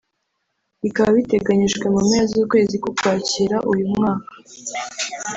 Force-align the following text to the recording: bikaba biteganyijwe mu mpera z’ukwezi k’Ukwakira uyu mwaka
bikaba 0.83 1.09
biteganyijwe 1.17 1.85
mu 1.93 1.99
mpera 2.07 2.23
z’ukwezi 2.31 2.75
k’Ukwakira 2.81 3.57
uyu 3.71 3.85
mwaka 3.95 4.33